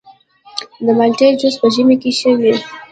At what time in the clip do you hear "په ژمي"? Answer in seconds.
1.61-1.95